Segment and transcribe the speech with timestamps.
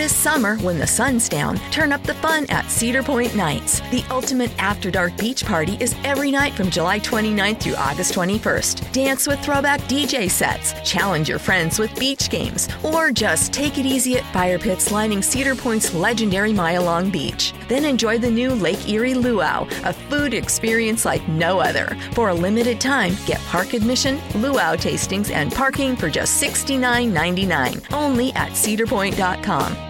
[0.00, 3.80] This summer, when the sun's down, turn up the fun at Cedar Point Nights.
[3.90, 8.92] The ultimate after dark beach party is every night from July 29th through August 21st.
[8.92, 13.84] Dance with throwback DJ sets, challenge your friends with beach games, or just take it
[13.84, 17.52] easy at fire pits lining Cedar Point's legendary Mile Long Beach.
[17.68, 21.94] Then enjoy the new Lake Erie Luau, a food experience like no other.
[22.12, 28.32] For a limited time, get park admission, luau tastings, and parking for just $69.99 only
[28.32, 29.89] at cedarpoint.com.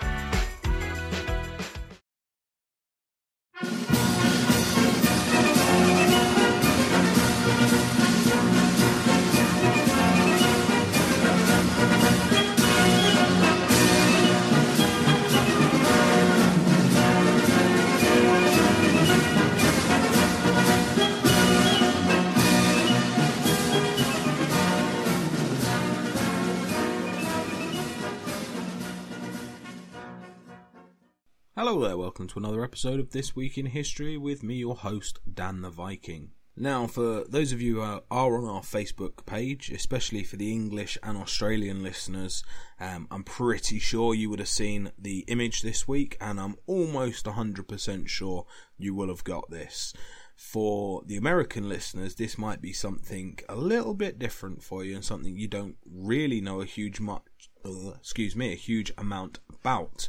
[31.63, 35.19] Hello there, welcome to another episode of This Week in History with me, your host,
[35.31, 36.31] Dan the Viking.
[36.57, 40.97] Now, for those of you who are, on our Facebook page, especially for the English
[41.03, 42.43] and Australian listeners,
[42.79, 47.25] um, I'm pretty sure you would have seen the image this week, and I'm almost
[47.25, 48.47] 100% sure
[48.79, 49.93] you will have got this.
[50.35, 55.05] For the American listeners, this might be something a little bit different for you and
[55.05, 60.07] something you don't really know a huge much, uh, excuse me, a huge amount about.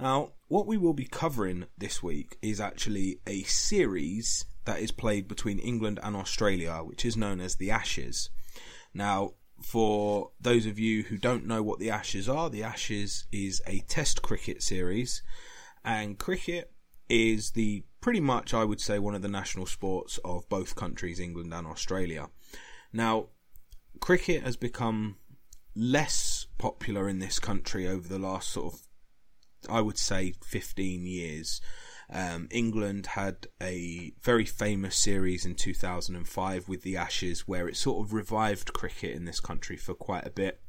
[0.00, 5.28] Now, what we will be covering this week is actually a series that is played
[5.28, 8.30] between England and Australia, which is known as the Ashes.
[8.94, 13.60] Now, for those of you who don't know what the Ashes are, the Ashes is
[13.66, 15.22] a test cricket series,
[15.84, 16.72] and cricket
[17.10, 21.20] is the pretty much, I would say, one of the national sports of both countries,
[21.20, 22.30] England and Australia.
[22.90, 23.26] Now,
[24.00, 25.16] cricket has become
[25.76, 28.80] less popular in this country over the last sort of
[29.68, 31.60] I would say 15 years.
[32.12, 38.04] Um, England had a very famous series in 2005 with the Ashes where it sort
[38.04, 40.60] of revived cricket in this country for quite a bit.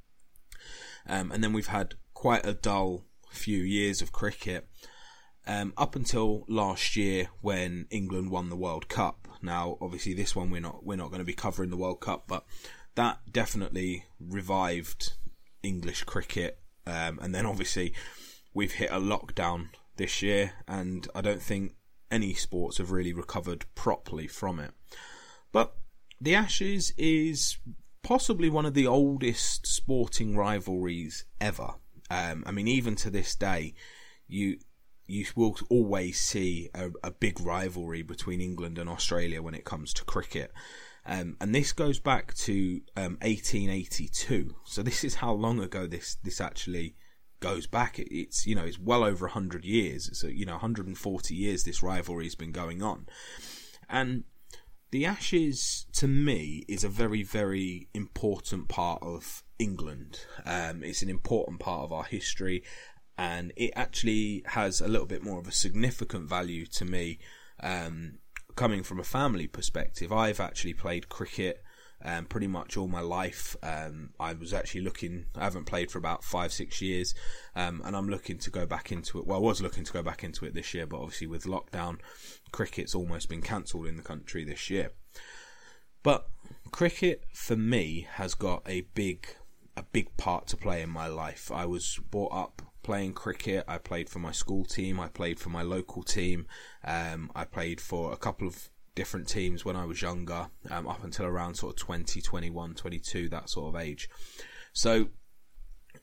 [1.07, 4.67] Um, and then we've had quite a dull few years of cricket
[5.47, 9.27] um, up until last year when England won the World Cup.
[9.41, 12.25] Now, obviously, this one we're not we're not going to be covering the World Cup,
[12.27, 12.45] but
[12.95, 15.13] that definitely revived
[15.63, 16.59] English cricket.
[16.85, 17.93] Um, and then obviously
[18.53, 21.75] we've hit a lockdown this year, and I don't think
[22.09, 24.71] any sports have really recovered properly from it.
[25.51, 25.75] But
[26.19, 27.57] the Ashes is
[28.03, 31.75] possibly one of the oldest sporting rivalries ever.
[32.09, 33.73] Um, I mean, even to this day,
[34.27, 34.57] you
[35.07, 39.93] you will always see a, a, big rivalry between England and Australia when it comes
[39.93, 40.53] to cricket.
[41.05, 44.55] Um, and this goes back to um, 1882.
[44.63, 46.95] So this is how long ago this this actually
[47.41, 47.99] goes back.
[47.99, 50.07] It, it's you know it's well over hundred years.
[50.07, 53.07] It's you know 140 years this rivalry has been going on,
[53.89, 54.23] and
[54.91, 60.21] the Ashes to me is a very very important part of England.
[60.45, 62.63] Um, it's an important part of our history,
[63.17, 67.19] and it actually has a little bit more of a significant value to me.
[67.61, 68.19] Um,
[68.55, 71.63] coming from a family perspective, I've actually played cricket
[72.03, 73.55] um, pretty much all my life.
[73.63, 77.13] Um, I was actually looking, I haven't played for about five, six years,
[77.55, 79.27] um, and I'm looking to go back into it.
[79.27, 81.97] Well, I was looking to go back into it this year, but obviously with lockdown,
[82.51, 84.91] cricket's almost been cancelled in the country this year.
[86.03, 86.27] But
[86.71, 89.27] cricket for me has got a big,
[89.77, 91.51] a big part to play in my life.
[91.53, 93.63] I was brought up playing cricket.
[93.67, 94.99] I played for my school team.
[94.99, 96.47] I played for my local team.
[96.83, 101.03] Um, I played for a couple of different teams when I was younger, um, up
[101.03, 104.09] until around sort of 20, 21, 22, that sort of age.
[104.73, 105.09] So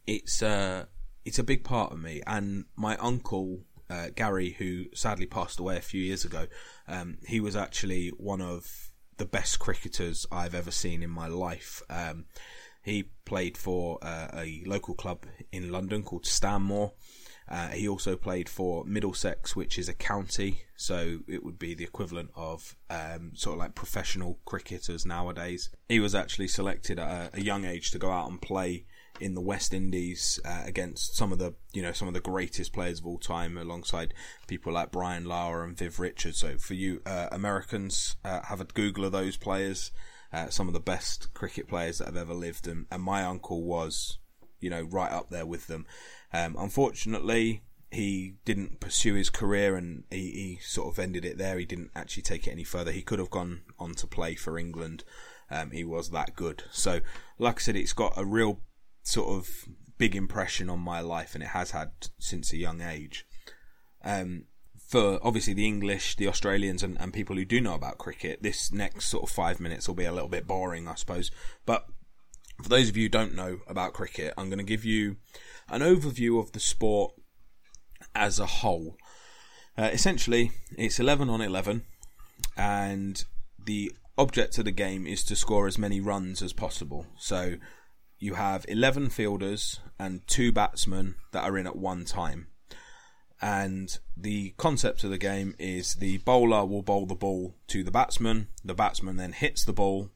[0.07, 0.87] it's uh,
[1.25, 2.23] it's a big part of me.
[2.27, 6.47] And my uncle uh, Gary, who sadly passed away a few years ago,
[6.87, 11.83] um, he was actually one of the best cricketers I've ever seen in my life.
[11.91, 12.27] Um,
[12.83, 16.93] he played for uh, a local club in London called Stanmore.
[17.51, 21.85] Uh, he also played for Middlesex, which is a county, so it would be the
[21.85, 25.71] equivalent of um, sort of like professional cricketers nowadays.
[25.89, 28.85] He was actually selected at a, a, young age to go out and play
[29.21, 32.73] in the West Indies uh, against some of the you know some of the greatest
[32.73, 34.15] players of all time, alongside
[34.47, 36.39] people like Brian Lara and Viv Richards.
[36.39, 39.91] So for you uh, Americans, uh, have a Google of those players.
[40.31, 43.63] Uh, some of the best cricket players that have ever lived, and, and my uncle
[43.63, 44.19] was,
[44.61, 45.87] you know, right up there with them.
[46.33, 51.59] Um, unfortunately, he didn't pursue his career and he, he, sort of ended it there.
[51.59, 52.93] He didn't actually take it any further.
[52.93, 55.05] He could have gone on to play for England.
[55.51, 56.65] Um, he was that good.
[56.71, 57.01] So,
[57.39, 58.61] like I said, it's got a real
[59.03, 59.49] sort of
[59.97, 63.27] big impression on my life, and it has had since a young age.
[64.05, 64.45] Um,
[64.77, 68.73] for obviously the English, the Australians, and, and people who do know about cricket, this
[68.73, 71.31] next sort of five minutes will be a little bit boring, I suppose.
[71.67, 71.87] But
[72.63, 75.17] for those of you who don't know about cricket, I'm going to give you
[75.69, 77.13] an overview of the sport
[78.15, 78.97] as a whole.
[79.77, 81.85] Uh, essentially, it's 11 on 11,
[82.57, 83.25] and
[83.65, 87.07] the object of the game is to score as many runs as possible.
[87.17, 87.55] So
[88.19, 92.49] you have 11 fielders and two batsmen that are in at one time.
[93.41, 97.93] And the concept of the game is the bowler will bowl the ball to the
[97.93, 100.11] batsman, the batsman then hits the ball,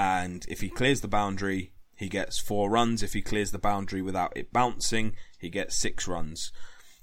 [0.00, 3.02] and if he clears the boundary, he gets four runs.
[3.02, 6.52] If he clears the boundary without it bouncing, he gets six runs.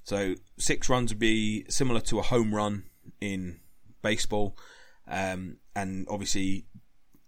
[0.02, 2.86] So six runs would be similar to a home run
[3.20, 3.60] in
[4.02, 4.58] baseball,
[5.06, 6.66] um, and obviously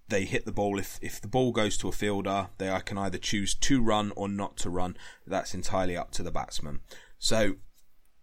[0.09, 0.77] they hit the ball.
[0.77, 4.29] If if the ball goes to a fielder, they can either choose to run or
[4.29, 4.97] not to run.
[5.25, 6.81] That's entirely up to the batsman.
[7.21, 7.55] So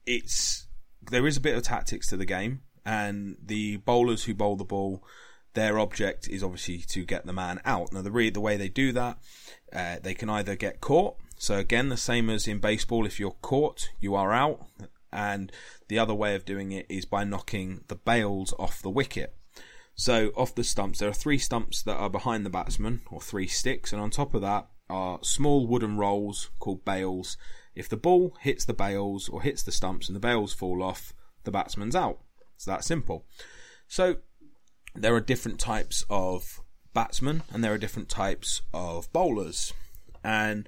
[0.05, 0.67] it's
[1.09, 4.65] there is a bit of tactics to the game, and the bowlers who bowl the
[4.65, 5.01] ball,
[5.53, 7.91] their object is obviously to get the man out.
[7.91, 9.17] Now the re- the way they do that,
[9.73, 13.37] uh, they can either get caught so again, the same as in baseball, if you're
[13.41, 14.65] caught, you are out.
[15.11, 15.51] And
[15.87, 19.35] the other way of doing it is by knocking the bails off the wicket.
[19.95, 23.47] So off the stumps, there are three stumps that are behind the batsman, or three
[23.47, 27.37] sticks, and on top of that are small wooden rolls called bails.
[27.75, 31.13] If the ball hits the bails or hits the stumps and the bails fall off,
[31.43, 32.19] the batsman's out.
[32.55, 33.25] It's that simple.
[33.87, 34.17] So
[35.01, 36.61] there are different types of
[36.93, 39.73] batsmen and there are different types of bowlers.
[40.23, 40.67] And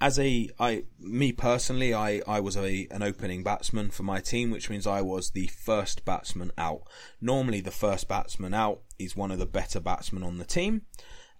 [0.00, 4.50] as a I me personally, I I was a an opening batsman for my team,
[4.50, 6.82] which means I was the first batsman out.
[7.20, 10.82] Normally, the first batsman out is one of the better batsmen on the team,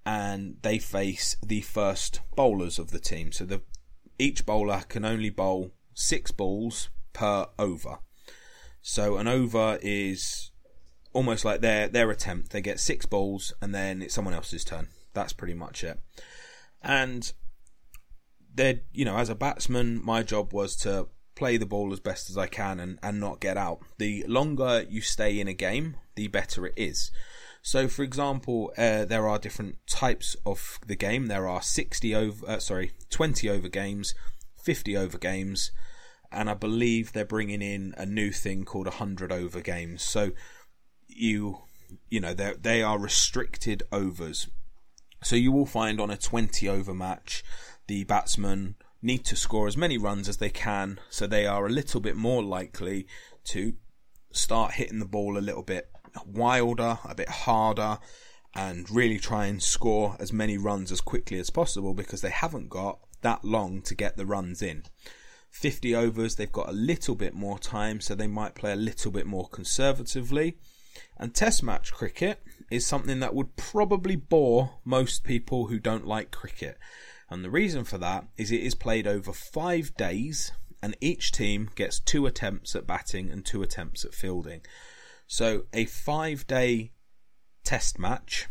[0.06, 3.32] and they face the first bowlers of the team.
[3.32, 3.62] So the
[4.18, 7.98] each bowler can only bowl six balls per over.
[8.80, 10.50] So an over is
[11.14, 12.50] almost like their their attempt.
[12.50, 14.88] They get six balls, and then it's someone else's turn.
[15.14, 15.98] That's pretty much it.
[16.82, 17.32] And
[18.52, 22.30] they're you know as a batsman, my job was to play the ball as best
[22.30, 23.80] as I can and, and not get out.
[23.98, 27.10] The longer you stay in a game, the better it is.
[27.62, 31.26] So, for example, uh, there are different types of the game.
[31.26, 34.14] There are 60 over, uh, sorry, 20 over games,
[34.62, 35.72] 50 over games,
[36.30, 40.02] and I believe they're bringing in a new thing called 100 over games.
[40.02, 40.32] So,
[41.14, 41.58] you,
[42.08, 44.48] you know, they they are restricted overs.
[45.22, 47.42] So you will find on a 20 over match
[47.86, 51.70] the batsmen need to score as many runs as they can, so they are a
[51.70, 53.06] little bit more likely
[53.44, 53.74] to
[54.32, 55.90] start hitting the ball a little bit
[56.26, 57.98] wilder, a bit harder,
[58.54, 62.68] and really try and score as many runs as quickly as possible because they haven't
[62.68, 64.84] got that long to get the runs in.
[65.50, 69.12] 50 overs, they've got a little bit more time, so they might play a little
[69.12, 70.56] bit more conservatively.
[71.18, 76.30] And test match cricket is something that would probably bore most people who don't like
[76.30, 76.78] cricket.
[77.30, 81.70] And the reason for that is it is played over five days, and each team
[81.74, 84.60] gets two attempts at batting and two attempts at fielding.
[85.26, 86.92] So a five day
[87.64, 88.48] test match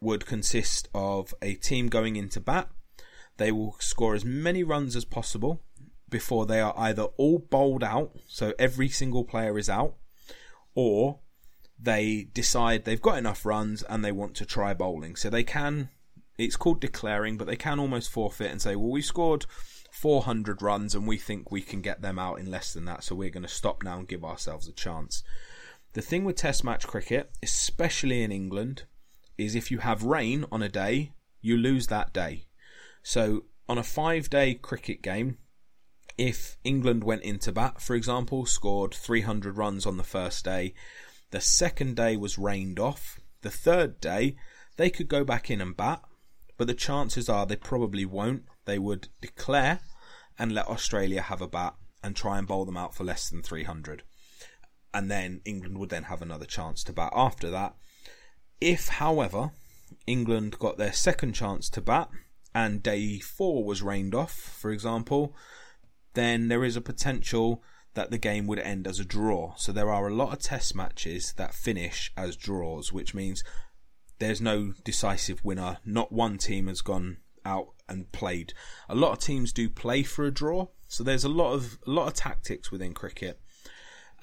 [0.00, 2.68] would consist of a team going into bat.
[3.36, 5.62] They will score as many runs as possible
[6.08, 9.94] before they are either all bowled out, so every single player is out,
[10.74, 11.20] or
[11.80, 15.16] they decide they've got enough runs and they want to try bowling.
[15.16, 15.90] So they can
[16.38, 19.44] it's called declaring, but they can almost forfeit and say, well, we scored
[19.90, 23.16] 400 runs and we think we can get them out in less than that, so
[23.16, 25.24] we're going to stop now and give ourselves a chance.
[25.94, 28.84] The thing with Test match cricket, especially in England,
[29.36, 32.46] is if you have rain on a day, you lose that day.
[33.02, 35.38] So on a five day cricket game,
[36.16, 40.74] if England went into bat, for example, scored 300 runs on the first day,
[41.30, 44.36] the second day was rained off, the third day,
[44.76, 46.02] they could go back in and bat,
[46.56, 48.44] but the chances are they probably won't.
[48.64, 49.80] They would declare
[50.38, 53.42] and let Australia have a bat and try and bowl them out for less than
[53.42, 54.02] 300.
[54.94, 57.74] And then England would then have another chance to bat after that.
[58.60, 59.52] If, however,
[60.06, 62.08] England got their second chance to bat
[62.54, 65.34] and day four was rained off, for example,
[66.14, 67.62] then there is a potential
[67.94, 69.54] that the game would end as a draw.
[69.56, 73.42] So there are a lot of test matches that finish as draws, which means
[74.18, 75.78] there's no decisive winner.
[75.84, 78.52] Not one team has gone out and played.
[78.88, 81.90] A lot of teams do play for a draw, so there's a lot of a
[81.90, 83.40] lot of tactics within cricket,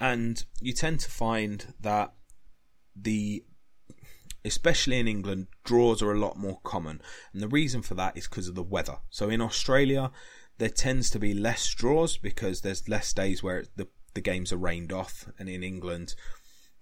[0.00, 2.12] and you tend to find that
[2.94, 3.44] the
[4.46, 7.00] especially in England, draws are a lot more common.
[7.32, 8.98] And the reason for that is because of the weather.
[9.10, 10.12] So in Australia,
[10.58, 14.58] there tends to be less draws because there's less days where the, the games are
[14.58, 15.28] rained off.
[15.38, 16.14] And in England,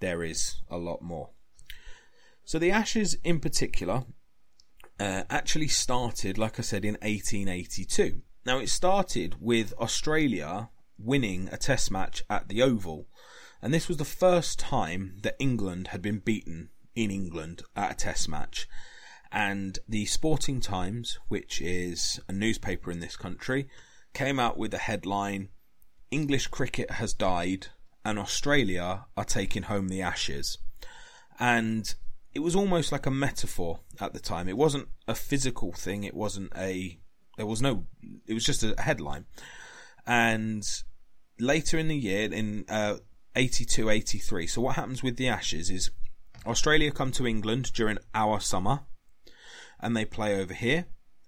[0.00, 1.30] there is a lot more.
[2.44, 4.04] So the Ashes in particular
[5.00, 8.22] uh, actually started, like I said, in 1882.
[8.46, 13.08] Now it started with Australia winning a test match at the Oval.
[13.62, 17.94] And this was the first time that England had been beaten in England at a
[17.94, 18.68] test match.
[19.34, 23.66] And the Sporting Times, which is a newspaper in this country,
[24.12, 25.48] came out with a headline
[26.12, 27.66] English cricket has died
[28.04, 30.58] and Australia are taking home the ashes.
[31.40, 31.92] And
[32.32, 34.48] it was almost like a metaphor at the time.
[34.48, 37.00] It wasn't a physical thing, it wasn't a.
[37.36, 37.86] There was no.
[38.28, 39.24] It was just a headline.
[40.06, 40.64] And
[41.40, 42.98] later in the year, in uh,
[43.34, 45.90] 82 83, so what happens with the Ashes is
[46.46, 48.82] Australia come to England during our summer
[49.84, 50.86] and they play over here.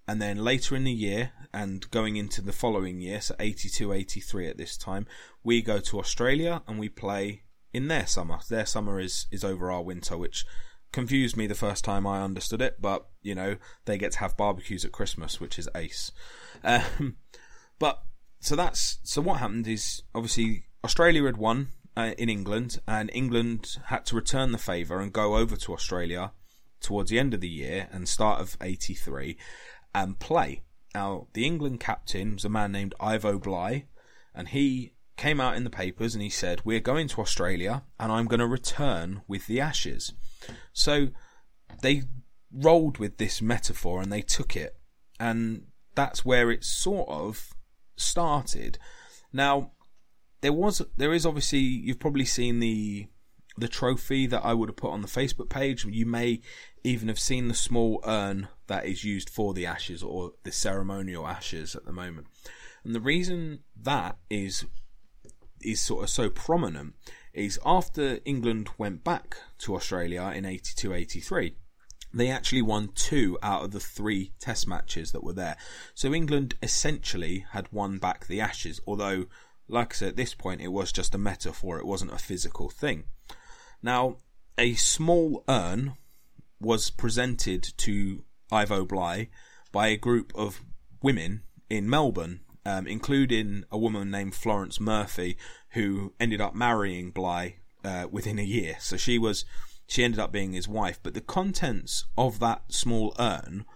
[0.09, 4.49] And then later in the year and going into the following year, so 82 83
[4.49, 5.07] at this time,
[5.45, 8.39] we go to Australia and we play in their summer.
[8.49, 10.47] Their summer is, is over our winter, which
[10.91, 14.37] confused me the first time I understood it, but you know, they get to have
[14.37, 16.11] barbecues at Christmas, which is ace.
[16.65, 17.17] Um,
[17.79, 18.03] but
[18.41, 23.77] so that's so what happened is obviously Australia had won uh, in England, and England
[23.87, 26.33] had to return the favour and go over to Australia
[26.81, 29.37] towards the end of the year and start of '83
[29.95, 30.63] and play.
[30.95, 33.87] Now, the England captain was a man named Ivo Bligh,
[34.35, 38.13] and he came out in the papers and he said, "We're going to Australia, and
[38.13, 40.13] I'm going to return with the Ashes."
[40.73, 41.09] So
[41.83, 42.05] they
[42.53, 44.79] rolled with this metaphor and they took it,
[45.19, 47.55] and that's where it sort of
[47.97, 48.79] started.
[49.33, 49.73] Now,
[50.41, 53.09] there was there is obviously you've probably seen the
[53.59, 55.85] the trophy that I would have put on the Facebook page.
[55.85, 56.41] You may
[56.85, 61.27] even have seen the small urn that is used for the ashes or the ceremonial
[61.27, 62.27] ashes at the moment.
[62.85, 64.65] And the reason that is
[65.63, 66.95] is sort of so prominent
[67.33, 71.57] is after England went back to Australia in 82 83
[72.15, 75.57] they actually won two out of the three test matches that were there.
[75.95, 79.27] So England essentially had won back the Ashes, although
[79.69, 82.69] like I said, at this point, it was just a metaphor, it wasn't a physical
[82.69, 83.05] thing.
[83.83, 84.17] Now,
[84.59, 85.95] a small urn
[86.61, 89.29] was presented to Ivo Bligh
[89.73, 90.63] by a group of
[91.03, 95.37] women in Melbourne, um, including a woman named Florence Murphy,
[95.71, 98.77] who ended up marrying Bligh uh, within a year.
[98.81, 99.45] So she was,
[99.87, 100.99] she ended up being his wife.
[101.03, 103.67] But the contents of that small urn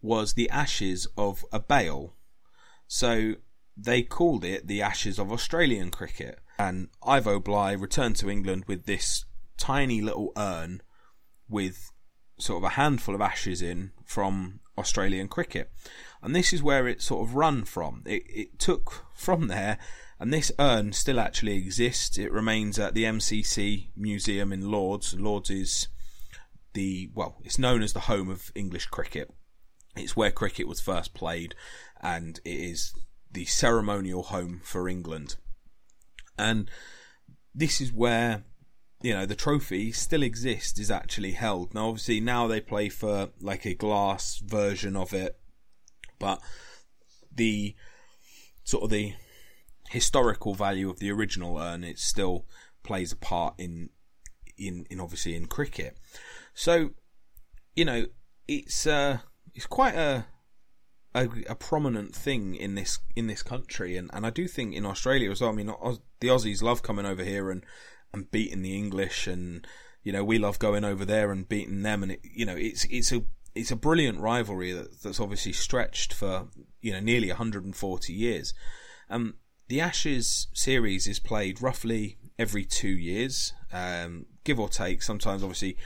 [0.00, 2.14] was the ashes of a bail.
[2.86, 3.34] So
[3.76, 6.38] they called it the Ashes of Australian cricket.
[6.58, 9.24] And Ivo Bligh returned to England with this
[9.56, 10.82] tiny little urn
[11.48, 11.90] with
[12.38, 15.70] sort of a handful of ashes in from Australian cricket.
[16.22, 18.02] And this is where it sort of run from.
[18.06, 19.78] It, it took from there,
[20.18, 22.18] and this urn still actually exists.
[22.18, 25.14] It remains at the MCC Museum in Lords.
[25.14, 25.88] Lords is
[26.74, 29.30] the, well, it's known as the home of English cricket.
[29.96, 31.54] It's where cricket was first played,
[32.00, 32.94] and it is
[33.30, 35.36] the ceremonial home for England.
[36.38, 36.70] And
[37.54, 38.44] this is where
[39.02, 43.30] you know the trophy still exists is actually held now obviously now they play for
[43.40, 45.38] like a glass version of it
[46.18, 46.40] but
[47.34, 47.74] the
[48.64, 49.12] sort of the
[49.90, 52.46] historical value of the original urn it still
[52.82, 53.90] plays a part in
[54.56, 55.98] in in obviously in cricket
[56.54, 56.90] so
[57.74, 58.06] you know
[58.46, 59.18] it's uh
[59.54, 60.24] it's quite a
[61.14, 64.86] a, a, prominent thing in this in this country, and, and I do think in
[64.86, 65.50] Australia as well.
[65.50, 67.66] I mean, the Aussies love coming over here and,
[68.12, 69.66] and beating the English, and
[70.02, 72.84] you know we love going over there and beating them, and it, you know it's
[72.86, 73.22] it's a
[73.54, 76.48] it's a brilliant rivalry that, that's obviously stretched for
[76.80, 78.54] you know nearly 140 years.
[79.10, 79.34] Um,
[79.68, 85.02] the Ashes series is played roughly every two years, um, give or take.
[85.02, 85.76] Sometimes, obviously,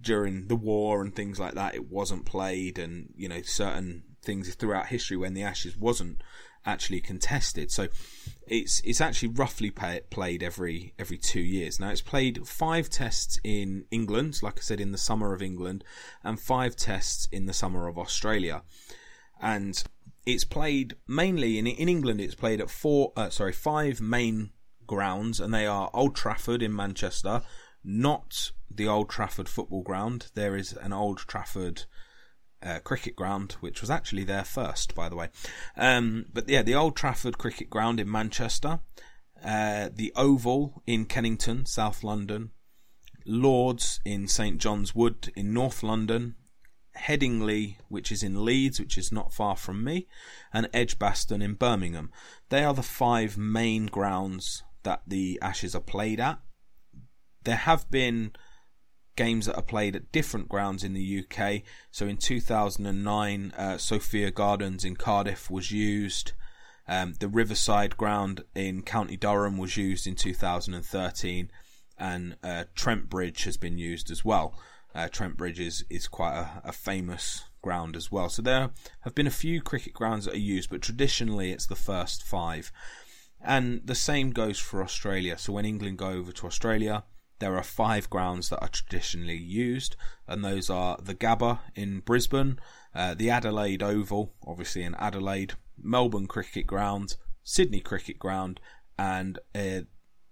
[0.00, 4.54] during the war and things like that, it wasn't played, and you know certain things
[4.54, 6.22] throughout history when the Ashes wasn't
[6.66, 7.70] actually contested.
[7.70, 7.88] So
[8.46, 11.80] it's it's actually roughly pay, played every every two years.
[11.80, 15.84] Now it's played five tests in England, like I said, in the summer of England,
[16.22, 18.62] and five tests in the summer of Australia.
[19.40, 19.82] and
[20.26, 22.20] it's played mainly in in England.
[22.20, 24.50] It's played at four, uh, sorry, five main
[24.86, 27.42] grounds, and they are Old Trafford in Manchester,
[27.82, 30.28] not the Old Trafford football ground.
[30.34, 31.84] There is an Old Trafford
[32.64, 35.28] uh, cricket ground, which was actually there first, by the way.
[35.76, 38.80] Um, but yeah, the Old Trafford cricket ground in Manchester,
[39.44, 42.50] uh, the Oval in Kennington, South London,
[43.26, 46.36] Lords in St John's Wood in North London,
[46.96, 50.06] Headingley, which is in Leeds, which is not far from me,
[50.52, 52.10] and Edgbaston in Birmingham.
[52.50, 56.38] They are the five main grounds that the Ashes are played at.
[57.42, 58.32] There have been
[59.16, 61.62] games that are played at different grounds in the UK.
[61.90, 66.32] So in 2009, uh, Sophia Gardens in Cardiff was used.
[66.86, 71.50] Um, the Riverside ground in County Durham was used in 2013,
[71.98, 74.54] and uh, Trent Bridge has been used as well.
[74.94, 78.28] Uh, Trent Bridge is, is quite a, a, famous ground as well.
[78.28, 81.74] So there have been a few cricket grounds that are used, but traditionally it's the
[81.74, 82.70] first five.
[83.40, 85.36] And the same goes for Australia.
[85.36, 87.02] So when England go over to Australia,
[87.38, 92.58] there are five grounds that are traditionally used, and those are the Gabba in Brisbane,
[92.94, 98.60] uh, the Adelaide Oval, obviously in Adelaide, Melbourne Cricket Ground, Sydney Cricket Ground,
[98.98, 99.80] and uh,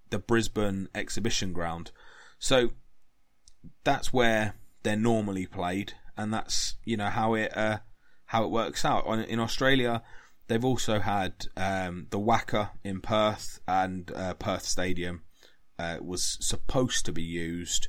[0.09, 1.91] the Brisbane Exhibition Ground.
[2.39, 2.71] So
[3.83, 7.79] that's where they're normally played, and that's you know how it uh,
[8.27, 9.05] how it works out.
[9.27, 10.03] In Australia,
[10.47, 15.23] they've also had um, the WACA in Perth and uh, Perth Stadium
[15.79, 17.87] uh, was supposed to be used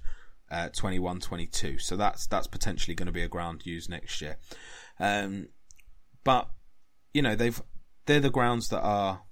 [0.51, 4.37] uh, 21 22 so that's that's potentially going to be a ground used next year
[5.01, 5.49] um,
[6.23, 6.49] but
[7.13, 7.63] you know they've
[8.07, 9.23] they're the grounds that are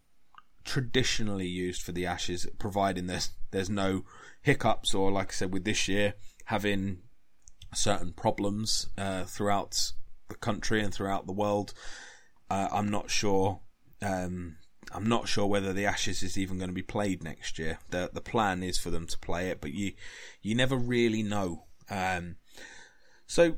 [0.65, 4.05] traditionally used for the ashes providing there's there's no
[4.43, 6.15] hiccups or like i said with this year
[6.47, 6.99] having
[7.75, 9.93] certain problems uh, throughout
[10.29, 11.73] the country and throughout the world.
[12.51, 13.61] Uh, I'm not sure.
[14.01, 14.57] Um,
[14.91, 17.79] I'm not sure whether the Ashes is even going to be played next year.
[17.91, 19.93] the The plan is for them to play it, but you
[20.41, 21.67] you never really know.
[21.89, 22.37] Um,
[23.27, 23.57] so,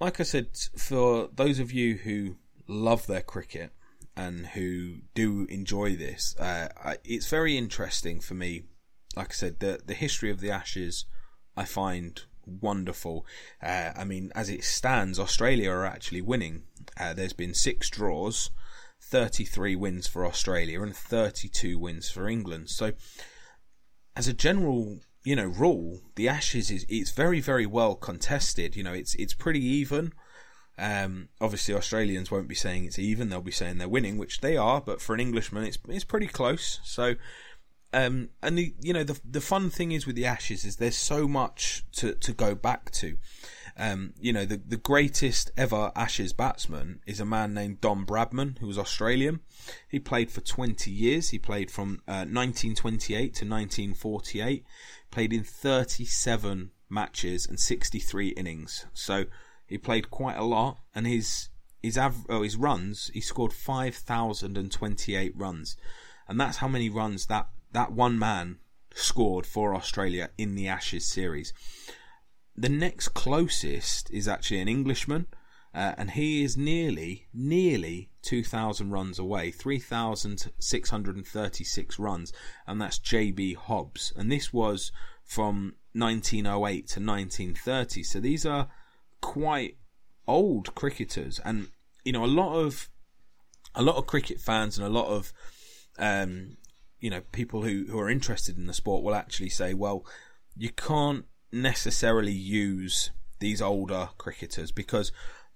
[0.00, 3.72] like I said, for those of you who love their cricket
[4.16, 6.68] and who do enjoy this, uh,
[7.04, 8.64] it's very interesting for me.
[9.16, 11.04] Like I said, the the history of the Ashes
[11.56, 13.26] I find wonderful.
[13.62, 16.62] Uh, I mean, as it stands, Australia are actually winning.
[16.96, 18.50] Uh, there's been six draws,
[19.10, 22.70] 33 wins for Australia, and 32 wins for England.
[22.70, 22.92] So,
[24.14, 28.76] as a general, you know, rule, the Ashes is it's very, very well contested.
[28.76, 30.12] You know, it's it's pretty even.
[30.80, 34.56] Um, obviously, Australians won't be saying it's even; they'll be saying they're winning, which they
[34.56, 34.80] are.
[34.80, 36.80] But for an Englishman, it's it's pretty close.
[36.84, 37.14] So
[37.92, 40.96] um, and the, you know the the fun thing is with the Ashes is there's
[40.96, 43.16] so much to, to go back to.
[43.78, 48.58] Um, you know the the greatest ever Ashes batsman is a man named Don Bradman
[48.58, 49.40] who was Australian.
[49.88, 51.28] He played for 20 years.
[51.28, 54.64] He played from uh, 1928 to 1948.
[55.10, 58.86] Played in 37 matches and 63 innings.
[58.94, 59.24] So
[59.66, 60.78] he played quite a lot.
[60.94, 61.50] And his
[61.82, 65.76] his av- oh, his runs he scored 5,028 runs,
[66.26, 68.58] and that's how many runs that that one man
[68.94, 71.52] scored for Australia in the Ashes series.
[72.60, 75.28] The next closest is actually an Englishman,
[75.72, 82.32] uh, and he is nearly, nearly 2,000 runs away, 3,636 runs,
[82.66, 84.12] and that's JB Hobbs.
[84.16, 84.90] And this was
[85.22, 88.02] from 1908 to 1930.
[88.02, 88.66] So these are
[89.20, 89.76] quite
[90.26, 91.68] old cricketers, and
[92.04, 92.88] you know a lot of
[93.76, 95.32] a lot of cricket fans and a lot of
[95.96, 96.56] um,
[96.98, 100.04] you know people who who are interested in the sport will actually say, well,
[100.56, 105.12] you can't necessarily use these older cricketers because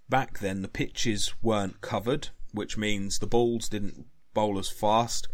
[0.09, 5.29] back then the pitches weren't covered, which means the balls didn't bowl as fast.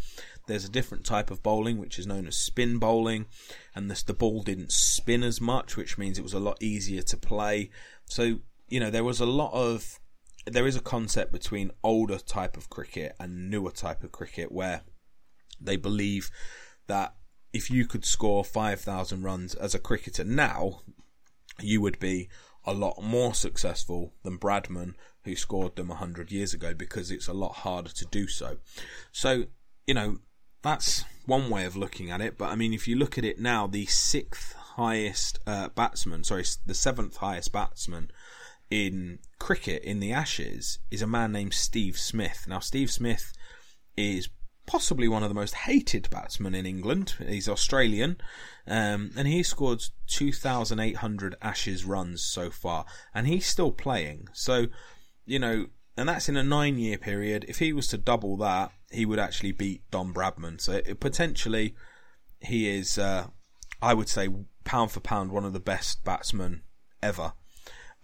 [0.46, 3.26] There's a different type of bowling which is known as spin bowling,
[3.74, 7.02] and this, the ball didn't spin as much, which means it was a lot easier
[7.02, 7.70] to play.
[8.06, 9.98] So you know there was a lot of
[10.46, 14.82] there is a concept between older type of cricket and newer type of cricket where
[15.60, 16.30] they believe
[16.86, 17.14] that
[17.52, 20.80] if you could score 5,000 runs as a cricketer now,
[21.60, 22.28] you would be
[22.64, 27.32] a lot more successful than Bradman, who scored them 100 years ago, because it's a
[27.32, 28.58] lot harder to do so.
[29.12, 29.44] So,
[29.86, 30.18] you know,
[30.62, 32.36] that's one way of looking at it.
[32.36, 36.44] But I mean, if you look at it now, the sixth highest uh, batsman, sorry,
[36.66, 38.10] the seventh highest batsman
[38.70, 42.44] in cricket in the Ashes is a man named Steve Smith.
[42.46, 43.32] Now, Steve Smith
[43.96, 44.28] is
[44.68, 47.14] possibly one of the most hated batsmen in England.
[47.26, 48.18] He's Australian,
[48.66, 54.28] um, and he scored 2,800 Ashes runs so far, and he's still playing.
[54.34, 54.66] So,
[55.24, 57.46] you know, and that's in a nine year period.
[57.48, 60.60] If he was to double that, he would actually beat Don Bradman.
[60.60, 61.74] So it, potentially,
[62.40, 63.28] he is, uh,
[63.80, 64.28] I would say,
[64.64, 66.62] pound for pound, one of the best batsmen
[67.02, 67.32] ever.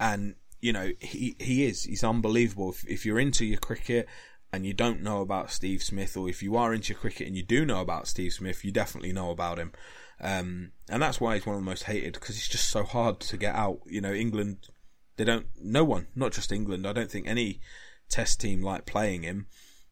[0.01, 1.85] And you know, he he is.
[1.85, 2.71] He's unbelievable.
[2.71, 4.09] If, if you're into your cricket
[4.55, 7.43] and you don't know about Steve Smith, or if you are into cricket and you
[7.43, 9.73] do know about Steve Smith, you definitely know about him.
[10.21, 13.21] Um, and that's why he's one of the most hated because he's just so hard
[13.21, 13.81] to get out.
[13.87, 14.69] You know, England,
[15.17, 17.61] they don't, no one, not just England, I don't think any
[18.09, 19.49] test team like playing him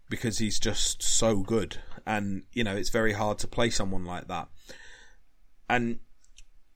[0.09, 1.79] because he's just so good.
[2.07, 4.49] And, you know, it's very hard to play someone like that.
[5.69, 5.99] And,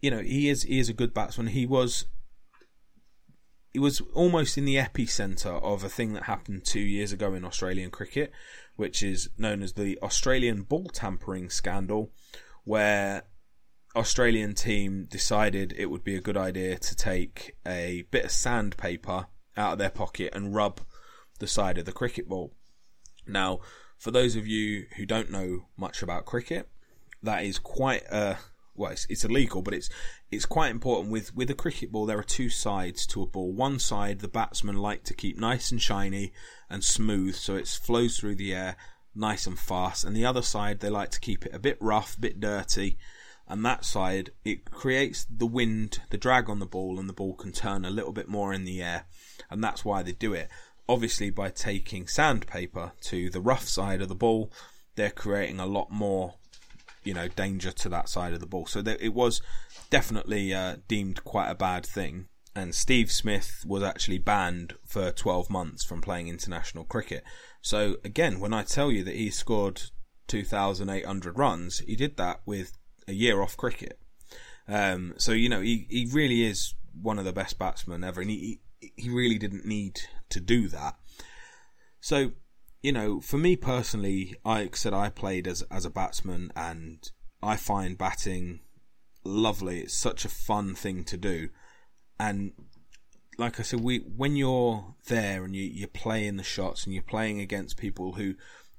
[0.00, 1.48] you know, he is, he is a good batsman.
[1.48, 2.06] He was,
[3.76, 7.44] he was almost in the epicenter of a thing that happened two years ago in
[7.44, 8.32] Australian cricket,
[8.76, 12.10] which is known as the Australian ball tampering scandal,
[12.64, 13.24] where
[13.94, 19.26] Australian team decided it would be a good idea to take a bit of sandpaper
[19.58, 20.80] out of their pocket and rub
[21.38, 22.54] the side of the cricket ball.
[23.26, 23.58] Now,
[23.98, 26.66] for those of you who don't know much about cricket,
[27.22, 28.38] that is quite a
[28.76, 29.88] well, it's, it's illegal, but it's
[30.30, 31.10] it's quite important.
[31.10, 33.52] With with a cricket ball, there are two sides to a ball.
[33.52, 36.32] One side, the batsmen like to keep nice and shiny
[36.68, 38.76] and smooth, so it flows through the air
[39.14, 40.04] nice and fast.
[40.04, 42.98] And the other side, they like to keep it a bit rough, a bit dirty,
[43.48, 47.34] and that side it creates the wind, the drag on the ball, and the ball
[47.34, 49.06] can turn a little bit more in the air,
[49.50, 50.48] and that's why they do it.
[50.88, 54.52] Obviously, by taking sandpaper to the rough side of the ball,
[54.94, 56.34] they're creating a lot more,
[57.06, 58.66] you know, danger to that side of the ball.
[58.66, 59.40] So there, it was
[59.90, 62.26] definitely uh, deemed quite a bad thing.
[62.54, 67.22] And Steve Smith was actually banned for 12 months from playing international cricket.
[67.60, 69.82] So again, when I tell you that he scored
[70.28, 72.72] 2,800 runs, he did that with
[73.06, 73.98] a year off cricket.
[74.68, 78.30] Um, so you know he he really is one of the best batsmen ever, and
[78.30, 80.96] he he really didn't need to do that.
[82.00, 82.32] So
[82.86, 87.10] you know, for me personally, I said I played as as a batsman, and
[87.42, 88.60] I find batting
[89.24, 89.80] lovely.
[89.80, 91.48] It's such a fun thing to do,
[92.20, 92.52] and
[93.38, 97.02] like I said, we when you're there and you you're playing the shots and you're
[97.02, 98.36] playing against people who,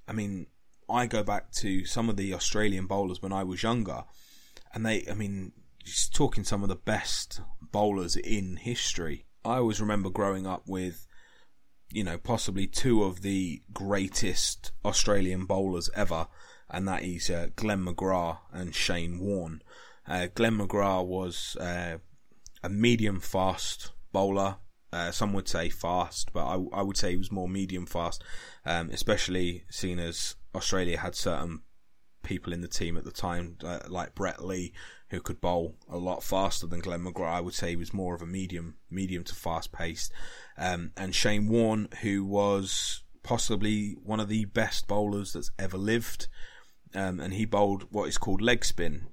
[0.07, 0.47] I mean,
[0.89, 4.05] I go back to some of the Australian bowlers when I was younger,
[4.73, 5.51] and they, I mean,
[5.83, 9.25] just talking some of the best bowlers in history.
[9.43, 11.06] I always remember growing up with,
[11.89, 16.27] you know, possibly two of the greatest Australian bowlers ever,
[16.69, 19.61] and that is uh, Glenn McGrath and Shane Warne.
[20.07, 21.97] Uh, Glenn McGrath was uh,
[22.63, 24.57] a medium fast bowler.
[24.91, 28.23] Uh, some would say fast, but I, I, would say he was more medium fast,
[28.65, 31.59] um, especially seeing as Australia had certain
[32.27, 34.73] people in the team at the time, uh, like Brett Lee,
[35.09, 37.31] who could bowl a lot faster than Glenn McGrath.
[37.31, 40.11] I would say he was more of a medium, medium to fast paced.
[40.57, 46.27] Um, and Shane Warne, who was possibly one of the best bowlers that's ever lived.
[46.93, 49.07] Um, and he bowled what is called leg spin.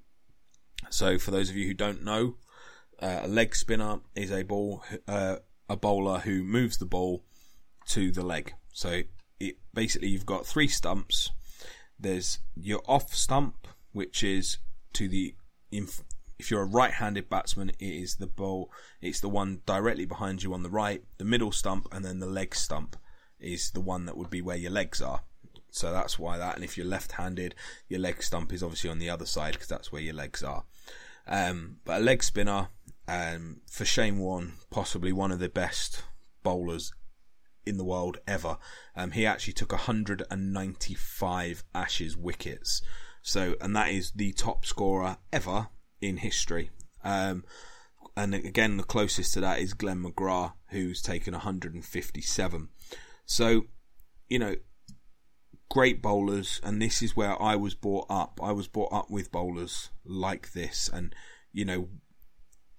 [0.90, 2.36] So, for those of you who don't know,
[3.00, 5.36] uh, a leg spinner is a ball, uh,
[5.68, 7.24] a bowler who moves the ball
[7.88, 8.54] to the leg.
[8.72, 9.02] So,
[9.38, 11.30] it basically you've got three stumps
[12.04, 14.58] there's your off stump, which is
[14.92, 15.34] to the
[16.38, 18.70] if you're a right-handed batsman, it is the ball.
[19.00, 21.02] It's the one directly behind you on the right.
[21.18, 22.96] The middle stump and then the leg stump
[23.40, 25.22] is the one that would be where your legs are.
[25.70, 26.54] So that's why that.
[26.54, 27.56] And if you're left-handed,
[27.88, 30.64] your leg stump is obviously on the other side because that's where your legs are.
[31.26, 32.68] Um, but a leg spinner,
[33.08, 36.04] um, for Shane Warne, possibly one of the best
[36.42, 36.92] bowlers
[37.66, 38.58] in the world ever.
[38.96, 42.82] Um, he actually took 195 Ashes wickets.
[43.22, 45.68] So, and that is the top scorer ever
[46.00, 46.70] in history.
[47.02, 47.44] Um,
[48.16, 52.68] and again, the closest to that is Glenn McGrath, who's taken 157.
[53.26, 53.62] So,
[54.28, 54.56] you know,
[55.70, 58.38] great bowlers, and this is where I was brought up.
[58.42, 61.14] I was brought up with bowlers like this, and
[61.52, 61.88] you know,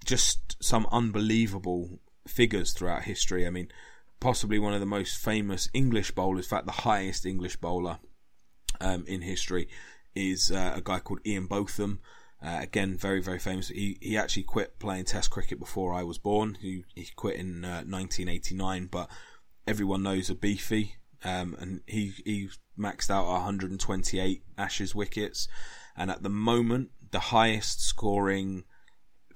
[0.05, 3.45] just some unbelievable figures throughout history.
[3.45, 3.67] I mean,
[4.19, 7.99] possibly one of the most famous English bowlers, in fact, the highest English bowler
[8.79, 9.67] um, in history,
[10.15, 11.99] is uh, a guy called Ian Botham.
[12.41, 13.69] Uh, again, very, very famous.
[13.69, 16.57] He, he actually quit playing Test cricket before I was born.
[16.61, 19.09] He, he quit in uh, 1989, but
[19.67, 20.95] everyone knows a beefy.
[21.23, 25.47] Um, and he, he maxed out 128 Ashes wickets.
[25.97, 28.65] And at the moment, the highest scoring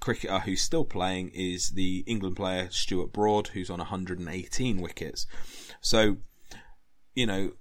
[0.00, 5.26] cricketer who's still playing is the England player Stuart Broad, who's on 118 wickets.
[5.80, 6.16] So,
[7.14, 7.52] you know,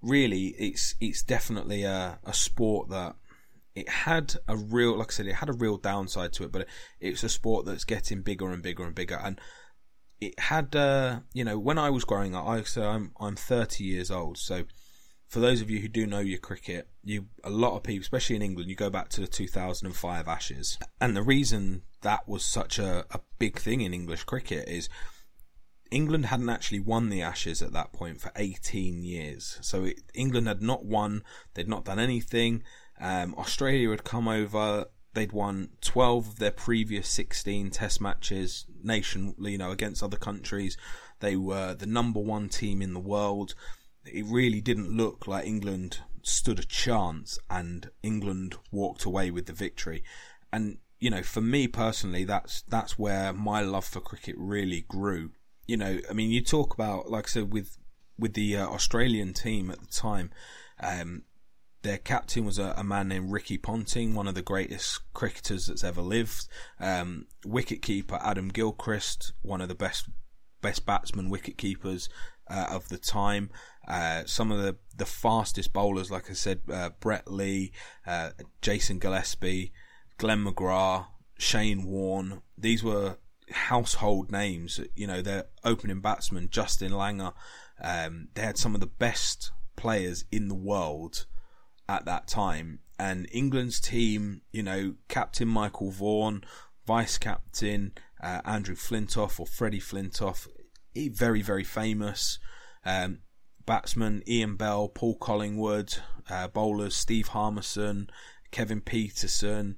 [0.00, 3.16] really, it's it's definitely a, a sport that
[3.74, 6.66] it had a real, like I said, it had a real downside to it, but
[7.00, 9.18] it's a sport that's getting bigger and bigger and bigger.
[9.22, 9.40] And
[10.20, 13.84] it had, uh, you know, when I was growing up, I so I'm I'm 30
[13.84, 14.64] years old, so
[15.32, 18.36] for those of you who do know your cricket, you a lot of people, especially
[18.36, 22.78] in England, you go back to the 2005 Ashes, and the reason that was such
[22.78, 24.90] a, a big thing in English cricket is
[25.90, 29.56] England hadn't actually won the Ashes at that point for 18 years.
[29.62, 31.22] So it, England had not won,
[31.54, 32.62] they'd not done anything.
[33.00, 39.34] Um, Australia had come over, they'd won 12 of their previous 16 test matches nation,
[39.38, 40.76] you know, against other countries.
[41.20, 43.54] They were the number one team in the world.
[44.04, 49.52] It really didn't look like England stood a chance and England walked away with the
[49.52, 50.02] victory.
[50.52, 55.30] And, you know, for me personally, that's, that's where my love for cricket really grew
[55.66, 57.78] you know, I mean, you talk about, like I said, with
[58.18, 60.30] with the uh, Australian team at the time,
[60.80, 61.22] um,
[61.82, 65.82] their captain was a, a, man named Ricky Ponting, one of the greatest cricketers that's
[65.82, 66.46] ever lived.
[66.78, 70.08] Um, wicketkeeper Adam Gilchrist, one of the best
[70.60, 72.08] best batsman wicket keepers
[72.52, 73.50] uh, of the time.
[73.88, 77.72] Uh, some of the, the fastest bowlers, like I said, uh, Brett Lee,
[78.06, 79.72] uh, Jason Gillespie,
[80.18, 81.06] Glenn McGrath,
[81.38, 82.42] Shane Warne.
[82.56, 83.16] These were
[83.50, 84.80] household names.
[84.94, 87.32] You know, their opening batsman Justin Langer.
[87.82, 91.26] Um, they had some of the best players in the world
[91.88, 92.80] at that time.
[92.98, 96.44] And England's team, you know, captain Michael Vaughan,
[96.86, 100.46] vice captain uh, Andrew Flintoff or Freddie Flintoff,
[100.94, 102.38] very very famous.
[102.84, 103.20] Um,
[103.64, 105.94] batsman Ian Bell, Paul Collingwood,
[106.28, 108.10] uh, bowlers Steve Harmison,
[108.50, 109.76] Kevin Pietersen.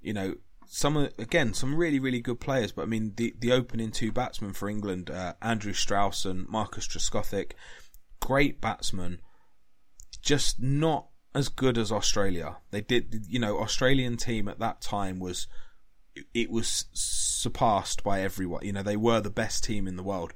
[0.00, 0.34] You know,
[0.66, 2.72] some again some really really good players.
[2.72, 6.86] But I mean the the opening two batsmen for England, uh, Andrew Strauss and Marcus
[6.86, 7.52] Trescothick,
[8.20, 9.20] great batsmen,
[10.22, 12.56] just not as good as Australia.
[12.70, 15.46] They did you know Australian team at that time was
[16.34, 18.64] it was surpassed by everyone.
[18.64, 20.32] You know they were the best team in the world,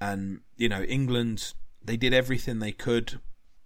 [0.00, 3.20] and you know England they did everything they could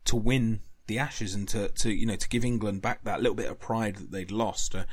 [0.04, 3.36] to win the Ashes and to, to you know to give England back that little
[3.36, 4.74] bit of pride that they'd lost.
[4.74, 4.84] Uh,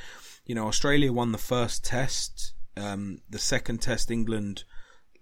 [0.45, 2.53] you know, Australia won the first test.
[2.77, 4.63] Um, the second test, England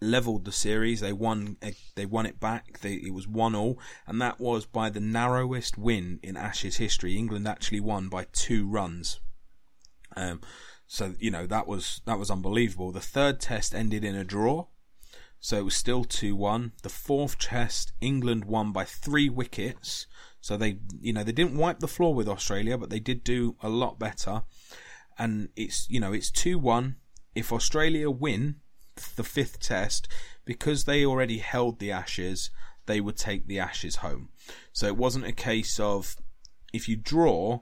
[0.02, 1.00] leveled the series.
[1.02, 1.58] They won.
[1.62, 2.80] Eh, they won it back.
[2.82, 7.18] They, it was one all, and that was by the narrowest win in Ashes history.
[7.18, 9.20] England actually won by two runs.
[10.16, 10.42] Um,
[10.96, 12.92] so you know that was that was unbelievable.
[12.92, 14.68] The third test ended in a draw,
[15.40, 16.72] so it was still two one.
[16.84, 20.08] The fourth test, England won by three wickets.
[20.42, 23.56] So they, you know, they didn't wipe the floor with Australia, but they did do
[23.64, 24.44] a lot better
[25.18, 26.96] and it's you know it's two one.
[27.34, 28.58] If Australia win
[29.16, 30.08] the fifth test,
[30.46, 32.50] because they already held the Ashes,
[32.86, 34.30] they would take the Ashes home.
[34.72, 36.16] So it wasn't a case of
[36.72, 37.62] if you draw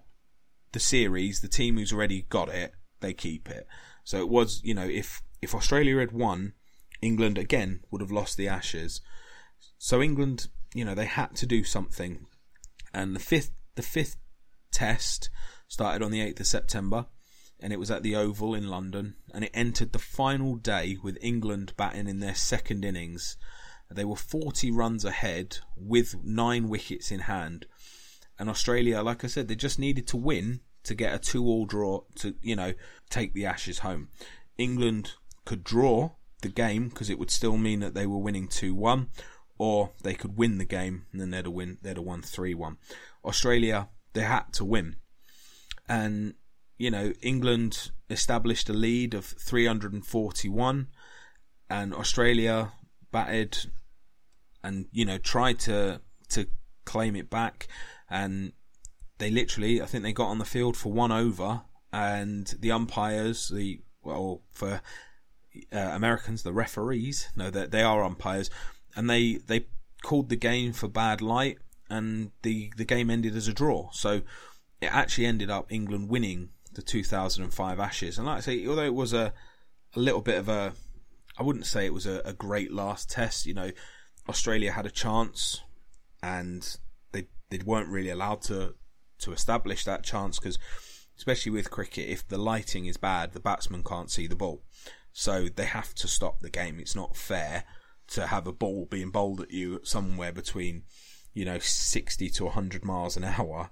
[0.74, 3.68] the series, the team who's already got it, they keep it.
[4.04, 6.54] So it was, you know, if if Australia had won,
[7.02, 9.02] England again would have lost the Ashes.
[9.78, 12.26] So England, you know, they had to do something.
[12.92, 14.18] And the fifth the fifth
[14.72, 15.30] test
[15.68, 17.06] started on the 8th of September
[17.64, 21.18] and it was at the Oval in London, and it entered the final day with
[21.22, 23.38] England batting in their second innings.
[23.90, 27.66] They were 40 runs ahead with nine wickets in hand.
[28.38, 32.02] And Australia, like I said, they just needed to win to get a two-all draw
[32.16, 32.74] to, you know,
[33.10, 34.10] take the Ashes home.
[34.58, 35.14] England
[35.46, 39.08] could draw the game because it would still mean that they were winning 2-1
[39.58, 42.78] or they could win the game and then they'd have win they'd have won 3-1.
[43.24, 44.98] Australia they had to win.
[45.88, 46.36] And
[46.78, 50.88] you know, England established a lead of 341,
[51.70, 52.72] and Australia
[53.12, 53.72] batted
[54.64, 56.48] and you know tried to to
[56.86, 57.68] claim it back,
[58.10, 58.54] and
[59.18, 63.50] they literally, I think they got on the field for one over, and the umpires,
[63.50, 64.82] the well for
[65.72, 68.50] uh, Americans, the referees, no, that they, they are umpires,
[68.96, 69.68] and they they
[70.02, 73.90] called the game for bad light, and the the game ended as a draw.
[73.92, 74.22] So
[74.82, 78.18] it actually ended up England winning the 2005 Ashes.
[78.18, 79.34] And like I say, although it was a
[79.96, 80.74] a little bit of a,
[81.38, 83.46] I wouldn't say it was a, a great last test.
[83.46, 83.72] You know,
[84.28, 85.62] Australia had a chance,
[86.22, 86.78] and
[87.12, 88.76] they they weren't really allowed to
[89.24, 90.58] to establish that chance because,
[91.18, 94.64] especially with cricket, if the lighting is bad, the batsman can't see the ball,
[95.12, 96.80] so they have to stop the game.
[96.80, 97.66] It's not fair
[98.08, 100.84] to have a ball being bowled at you somewhere between,
[101.34, 103.70] you know, 60 to 100 miles an hour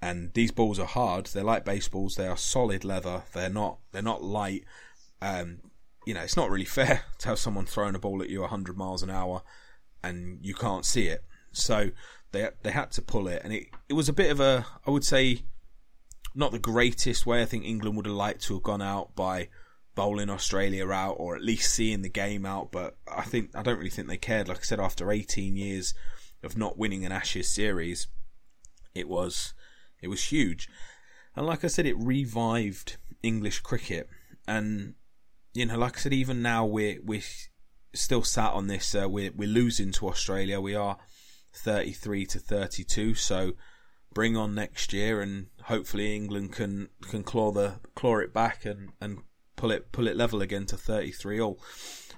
[0.00, 1.26] and these balls are hard.
[1.26, 2.14] They're like baseballs.
[2.14, 3.24] They are solid leather.
[3.32, 3.78] They're not.
[3.92, 4.64] They're not light.
[5.20, 5.58] Um,
[6.06, 8.76] you know, it's not really fair to have someone throwing a ball at you 100
[8.76, 9.42] miles an hour
[10.02, 11.24] and you can't see it.
[11.52, 11.90] So
[12.32, 14.90] they they had to pull it, and it it was a bit of a I
[14.90, 15.42] would say
[16.34, 17.42] not the greatest way.
[17.42, 19.48] I think England would have liked to have gone out by
[19.94, 22.70] bowling Australia out or at least seeing the game out.
[22.70, 24.46] But I think I don't really think they cared.
[24.46, 25.94] Like I said, after 18 years
[26.42, 28.06] of not winning an Ashes series,
[28.94, 29.54] it was
[30.00, 30.68] it was huge.
[31.34, 34.08] And like I said, it revived English cricket.
[34.46, 34.94] And
[35.54, 37.22] you know, like I said, even now we're we're
[37.94, 38.94] still sat on this.
[38.94, 40.60] Uh, we're we're losing to Australia.
[40.60, 40.98] We are
[41.58, 43.14] 33 to 32.
[43.14, 43.52] So
[44.14, 48.90] bring on next year, and hopefully England can can claw the claw it back and
[49.00, 49.18] and
[49.56, 51.60] pull it pull it level again to 33 all.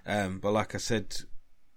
[0.07, 1.16] Um, but like I said,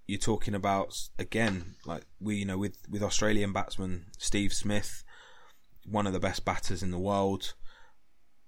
[0.08, 5.04] you're talking about again, like we you know with with Australian batsman Steve Smith,
[5.86, 7.54] one of the best batters in the world.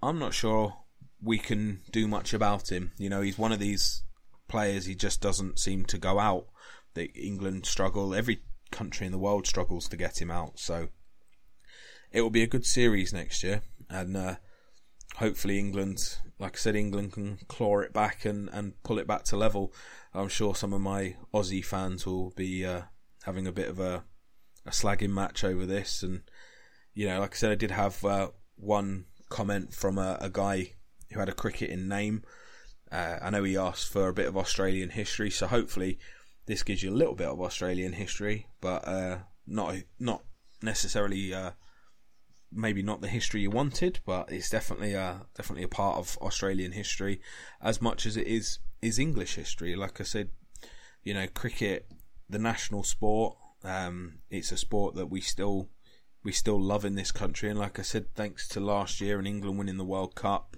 [0.01, 0.75] I'm not sure
[1.21, 2.91] we can do much about him.
[2.97, 4.03] You know, he's one of these
[4.47, 4.85] players.
[4.85, 6.45] He just doesn't seem to go out.
[6.93, 8.13] The England struggle.
[8.13, 8.41] Every
[8.75, 10.59] country in the world struggles to get him out.
[10.59, 10.89] So
[12.11, 14.35] it will be a good series next year, and uh,
[15.15, 19.23] hopefully England, like I said, England can claw it back and, and pull it back
[19.25, 19.73] to level.
[20.13, 22.83] I'm sure some of my Aussie fans will be uh,
[23.23, 24.03] having a bit of a,
[24.65, 26.21] a slagging match over this, and
[26.93, 30.73] you know, like I said, I did have uh, one comment from a, a, guy
[31.11, 32.23] who had a cricket in name.
[32.91, 35.99] Uh, I know he asked for a bit of Australian history, so hopefully
[36.45, 40.23] this gives you a little bit of Australian history, but uh, not not
[40.61, 41.51] necessarily uh,
[42.51, 46.71] maybe not the history you wanted, but it's definitely a definitely a part of Australian
[46.71, 47.21] history
[47.61, 49.75] as much as it is is English history.
[49.75, 50.29] Like I said,
[51.03, 51.87] you know, cricket,
[52.29, 53.37] the national sport.
[53.63, 55.69] Um, it's a sport that we still
[56.23, 59.27] we still love in this country, and like I said, thanks to last year and
[59.27, 60.57] England winning the World Cup,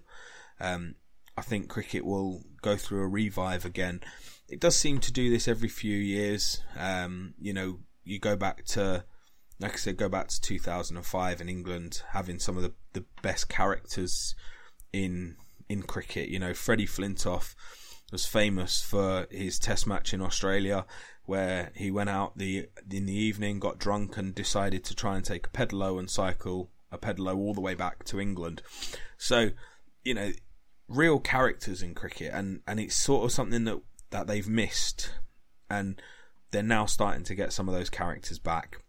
[0.60, 0.96] um,
[1.38, 4.02] I think cricket will go through a revive again
[4.50, 6.62] it does seem to do this every few years.
[6.78, 9.04] Um, you know, you go back to,
[9.60, 13.50] like I said, go back to 2005 in England, having some of the, the best
[13.50, 14.36] characters
[14.94, 15.36] in
[15.70, 16.30] in cricket.
[16.30, 17.56] You know, Freddie Flintoff
[18.12, 20.86] was famous for his Test match in Australia,
[21.26, 25.26] where he went out the in the evening, got drunk, and decided to try and
[25.26, 28.62] take a pedalo and cycle a pedalo all the way back to England.
[29.18, 29.50] So,
[30.06, 30.32] you know,
[30.88, 35.12] real characters in cricket, and and it's sort of something that that they've missed,
[35.70, 36.02] and
[36.52, 38.84] they're now starting to get some of those characters back.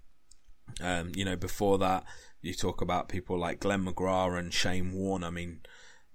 [0.81, 2.05] Um, you know, before that,
[2.41, 5.25] you talk about people like Glenn McGrath and Shane Warne.
[5.25, 5.61] I mean,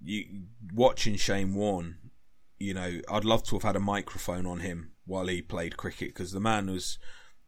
[0.02, 0.24] you
[0.72, 1.98] watching Shane Warne,
[2.58, 6.08] you know, I'd love to have had a microphone on him while he played cricket
[6.08, 6.98] because the man was,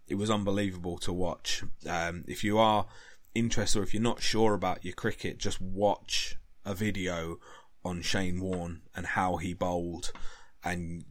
[0.07, 1.64] it was unbelievable to watch.
[1.88, 2.87] Um, if you are
[3.35, 7.38] interested or if you're not sure about your cricket, just watch a video
[7.85, 10.12] on Shane Warne and how he bowled,
[10.64, 11.05] and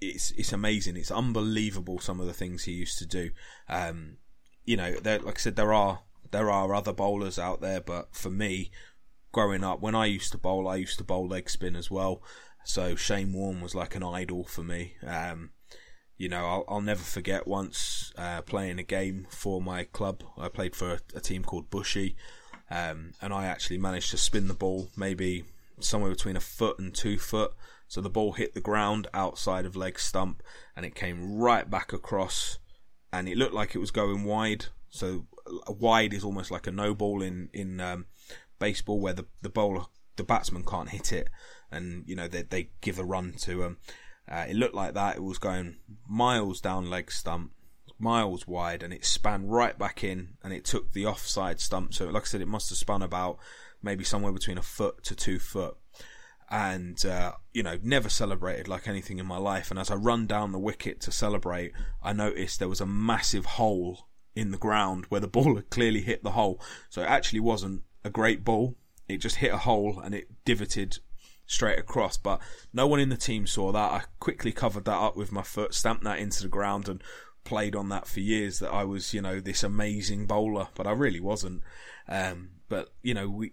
[0.00, 0.96] it's it's amazing.
[0.96, 3.30] It's unbelievable some of the things he used to do.
[3.68, 4.18] Um,
[4.64, 8.14] you know, there, like I said, there are there are other bowlers out there, but
[8.14, 8.70] for me,
[9.32, 12.22] growing up, when I used to bowl, I used to bowl leg spin as well.
[12.64, 14.96] So Shane Warne was like an idol for me.
[15.06, 15.50] Um,
[16.18, 20.24] you know, I'll, I'll, never forget once uh, playing a game for my club.
[20.36, 22.16] I played for a, a team called Bushy,
[22.70, 25.44] um, and I actually managed to spin the ball maybe
[25.80, 27.52] somewhere between a foot and two foot
[27.88, 30.42] so the ball hit the ground outside of leg stump
[30.76, 32.58] and it came right back across
[33.12, 34.66] and it looked like it was going wide.
[34.90, 35.26] So
[35.68, 38.06] wide is almost like a no ball in, in um,
[38.58, 41.28] baseball where the, the bowler, the batsman can't hit it
[41.70, 43.78] and, you know, they, they give a run to him.
[44.30, 45.16] Uh, it looked like that.
[45.16, 47.52] It was going miles down leg stump,
[47.98, 51.94] miles wide, and it span right back in, and it took the offside stump.
[51.94, 53.38] So, like I said, it must have spun about
[53.82, 55.78] maybe somewhere between a foot to two foot
[56.50, 59.70] and uh, you know never celebrated like anything in my life.
[59.70, 63.44] And as i run down the wicket to celebrate i noticed there was a massive
[63.44, 64.08] hole
[64.38, 66.60] in the ground where the ball had clearly hit the hole.
[66.88, 68.76] So it actually wasn't a great ball.
[69.08, 70.98] It just hit a hole and it divoted
[71.46, 72.16] straight across.
[72.16, 72.40] But
[72.72, 73.92] no one in the team saw that.
[73.92, 77.02] I quickly covered that up with my foot stamped that into the ground and
[77.44, 80.68] played on that for years that i was you know this amazing bowler.
[80.74, 81.62] But i really wasn't.
[82.08, 83.52] Um, but you know we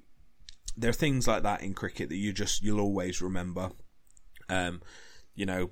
[0.78, 3.72] there are things like that in cricket that you just you'll always remember.
[4.50, 4.82] Um,
[5.34, 5.72] you know,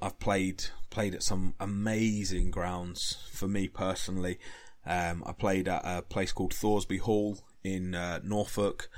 [0.00, 4.38] I've played played at some amazing grounds for me personally.
[4.84, 8.88] Um, I played at a place called Thoresby Hall in uh, Norfolk.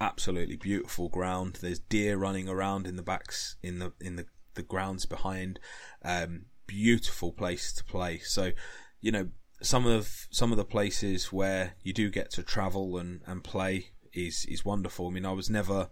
[0.00, 1.58] Absolutely beautiful ground.
[1.60, 5.60] There's deer running around in the backs in the in the, the grounds behind.
[6.04, 8.18] Um, beautiful place to play.
[8.18, 8.52] So,
[9.00, 9.28] you know,
[9.62, 13.90] some of some of the places where you do get to travel and, and play
[14.16, 15.08] is is wonderful.
[15.08, 15.90] I mean, I was never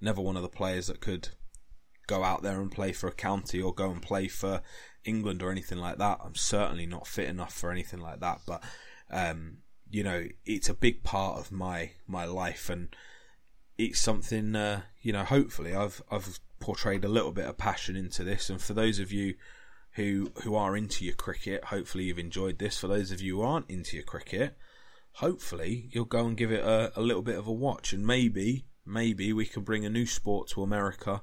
[0.00, 1.28] never one of the players that could
[2.06, 4.62] go out there and play for a county or go and play for
[5.04, 6.18] England or anything like that.
[6.24, 8.40] I'm certainly not fit enough for anything like that.
[8.46, 8.62] But
[9.10, 9.58] um,
[9.90, 12.94] you know, it's a big part of my my life, and
[13.78, 15.24] it's something uh, you know.
[15.24, 18.50] Hopefully, I've I've portrayed a little bit of passion into this.
[18.50, 19.34] And for those of you
[19.92, 22.78] who who are into your cricket, hopefully you've enjoyed this.
[22.78, 24.56] For those of you who aren't into your cricket,
[25.14, 28.66] hopefully you'll go and give it a, a little bit of a watch, and maybe
[28.86, 31.22] maybe we can bring a new sport to America.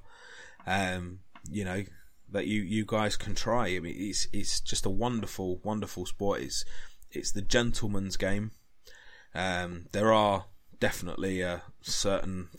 [0.66, 1.20] Um,
[1.50, 1.84] you know
[2.30, 3.68] that you you guys can try.
[3.68, 6.42] I mean, it's it's just a wonderful wonderful sport.
[6.42, 6.66] It's
[7.12, 8.52] it's the gentleman's game.
[9.34, 10.46] Um, there are
[10.80, 12.50] definitely uh, certain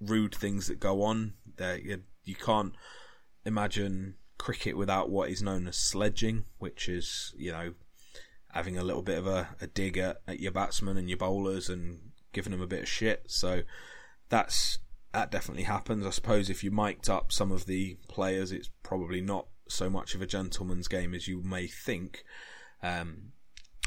[0.00, 1.34] rude things that go on.
[1.56, 2.74] There you, you can't
[3.44, 7.74] imagine cricket without what is known as sledging, which is you know
[8.54, 11.68] having a little bit of a, a dig at, at your batsmen and your bowlers
[11.68, 11.98] and
[12.32, 13.24] giving them a bit of shit.
[13.26, 13.62] So
[14.28, 14.78] that's
[15.12, 16.06] that definitely happens.
[16.06, 20.14] I suppose if you mic'd up some of the players, it's probably not so much
[20.14, 22.22] of a gentleman's game as you may think.
[22.80, 23.32] Um,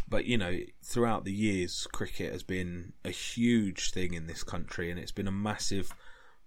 [0.09, 4.91] but you know, throughout the years, cricket has been a huge thing in this country,
[4.91, 5.93] and it's been a massive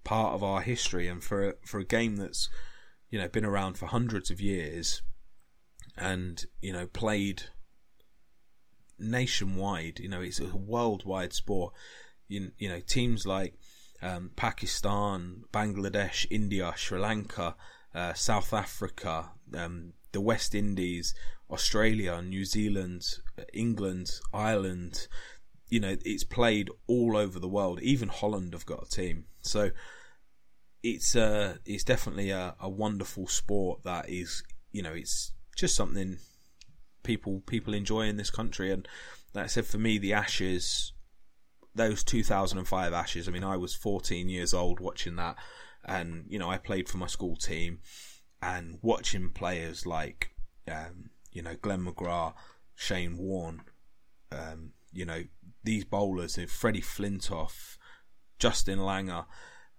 [0.05, 1.09] part of our history.
[1.09, 2.51] And for a, for a game that's
[3.09, 5.01] you know been around for hundreds of years,
[5.97, 7.45] and you know played
[9.01, 11.75] nationwide, you know it's a worldwide sport.
[12.29, 13.55] You, you know teams like
[14.03, 17.57] um, Pakistan, Bangladesh, India, Sri Lanka,
[17.95, 21.15] uh, South Africa, um, the West Indies,
[21.51, 23.03] Australia, New Zealand,
[23.53, 25.09] England, Ireland.
[25.69, 27.81] You know, it's played all over the world.
[27.81, 29.27] Even Holland have got a team.
[29.43, 29.71] So
[30.83, 34.43] it's uh, it's definitely a, a wonderful sport that is,
[34.73, 36.19] you know, it's just something
[37.03, 38.71] people people enjoy in this country.
[38.71, 38.87] And
[39.35, 40.93] like I said, for me, the Ashes,
[41.75, 43.29] those 2005 Ashes.
[43.29, 45.37] I mean, I was 14 years old watching that,
[45.85, 47.81] and you know, I played for my school team,
[48.43, 50.31] and watching players like
[50.71, 52.35] um, you know, Glenn McGrath,
[52.75, 53.63] Shane Warne,
[54.33, 55.25] um, you know,
[55.65, 57.77] these bowlers, and Freddie Flintoff,
[58.39, 59.27] Justin Langer,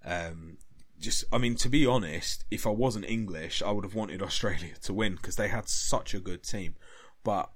[0.05, 0.57] um,
[0.99, 4.74] just, I mean, to be honest, if I wasn't English, I would have wanted Australia
[4.84, 6.76] to win because they had such a good team.
[7.24, 7.51] But,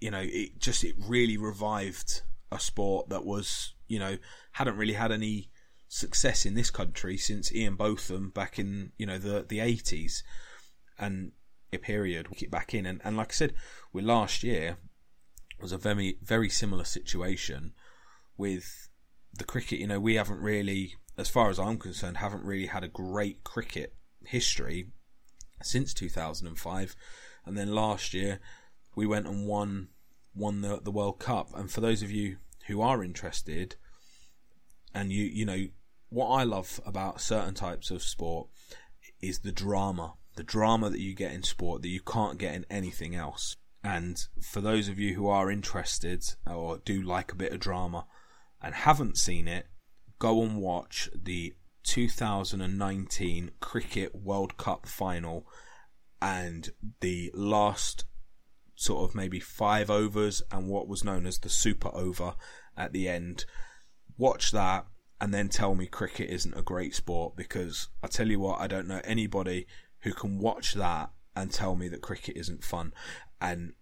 [0.00, 2.22] you know, it just, it really revived
[2.52, 4.18] a sport that was, you know,
[4.52, 5.50] hadn't really had any
[5.88, 10.22] success in this country since Ian Botham back in, you know, the, the 80s.
[10.98, 11.32] And
[11.72, 12.86] a period, get back in.
[12.86, 13.54] And, and like I said,
[13.92, 14.78] with last year
[15.60, 17.72] was a very very similar situation
[18.36, 18.88] with
[19.32, 19.78] the cricket.
[19.78, 23.44] You know, we haven't really, as far as I'm concerned, haven't really had a great
[23.44, 24.88] cricket history
[25.62, 26.96] since 2005.
[27.44, 28.40] And then last year
[28.96, 29.88] we went and won
[30.34, 31.50] won the the World Cup.
[31.54, 33.76] And for those of you who are interested,
[34.92, 35.66] and you you know
[36.08, 38.48] what I love about certain types of sport
[39.20, 42.66] is the drama the drama that you get in sport that you can't get in
[42.70, 43.56] anything else.
[43.82, 48.06] And for those of you who are interested or do like a bit of drama
[48.62, 49.66] and haven't seen it,
[50.18, 55.46] go and watch the 2019 Cricket World Cup final
[56.20, 56.70] and
[57.00, 58.04] the last
[58.76, 62.34] sort of maybe five overs and what was known as the super over
[62.76, 63.46] at the end.
[64.18, 64.86] Watch that
[65.20, 68.66] and then tell me cricket isn't a great sport because I tell you what, I
[68.66, 69.66] don't know anybody
[70.00, 72.92] who can watch that and tell me that cricket isn't fun.
[73.40, 73.72] And,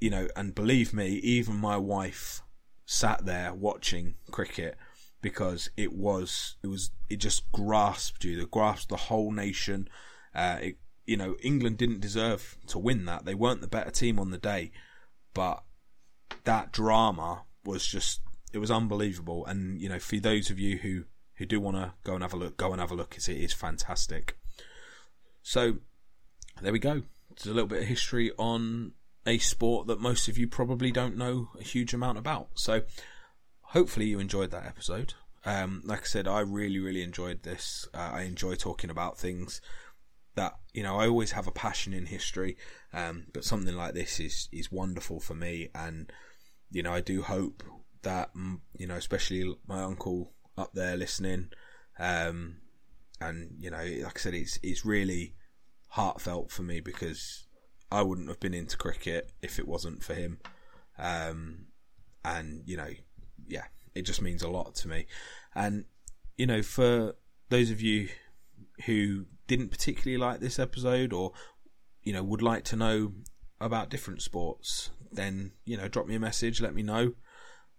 [0.00, 2.42] you know, and believe me, even my wife
[2.84, 4.76] sat there watching cricket
[5.22, 9.88] because it was, it was, it just grasped you, it grasped the whole nation.
[10.34, 10.76] Uh, it,
[11.08, 13.24] you know, England didn't deserve to win that.
[13.24, 14.72] They weren't the better team on the day,
[15.32, 15.62] but
[16.44, 18.20] that drama was just,
[18.52, 19.46] it was unbelievable.
[19.46, 21.04] And, you know, for those of you who,
[21.36, 23.16] who do want to go and have a look, go and have a look.
[23.16, 24.36] It is fantastic.
[25.42, 25.78] So
[26.60, 27.04] there we go.
[27.30, 28.92] It's a little bit of history on
[29.26, 32.48] a sport that most of you probably don't know a huge amount about.
[32.54, 32.82] So
[33.62, 35.14] hopefully you enjoyed that episode.
[35.46, 37.88] Um, like I said, I really, really enjoyed this.
[37.94, 39.62] Uh, I enjoy talking about things
[40.38, 40.96] that you know.
[40.98, 42.56] I always have a passion in history,
[42.92, 46.10] um, but something like this is is wonderful for me, and
[46.70, 47.64] you know, I do hope
[48.02, 51.48] that mm, you know, especially my uncle up there listening,
[51.98, 52.58] um,
[53.20, 55.34] and you know, like I said, it's it's really
[55.88, 57.46] heartfelt for me because
[57.90, 60.38] I wouldn't have been into cricket if it wasn't for him.
[60.98, 61.66] Um,
[62.24, 62.90] and you know,
[63.48, 63.64] yeah,
[63.96, 65.06] it just means a lot to me.
[65.56, 65.86] And
[66.36, 67.16] you know, for
[67.48, 68.08] those of you
[68.86, 71.32] who didn't particularly like this episode, or
[72.02, 73.12] you know, would like to know
[73.60, 77.14] about different sports, then you know, drop me a message, let me know,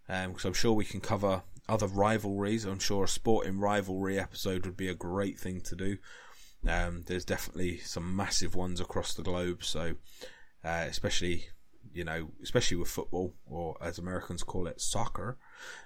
[0.08, 2.66] because um, I'm sure we can cover other rivalries.
[2.66, 5.98] I'm sure a sporting rivalry episode would be a great thing to do.
[6.68, 9.64] Um, there's definitely some massive ones across the globe.
[9.64, 9.94] So,
[10.64, 11.46] uh, especially
[11.94, 15.38] you know, especially with football or as Americans call it, soccer.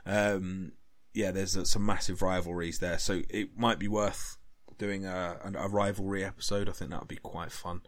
[0.05, 0.73] Um,
[1.13, 2.97] yeah, there's uh, some massive rivalries there.
[2.97, 4.37] So it might be worth
[4.77, 6.69] doing a, a rivalry episode.
[6.69, 7.81] I think that would be quite fun.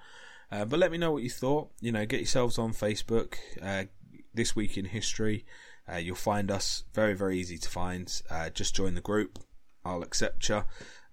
[0.51, 1.69] Uh, but let me know what you thought.
[1.81, 3.35] You know, get yourselves on Facebook.
[3.61, 3.85] Uh,
[4.33, 5.45] this week in history,
[5.91, 8.21] uh, you'll find us very very easy to find.
[8.29, 9.39] Uh, just join the group.
[9.83, 10.63] I'll accept you,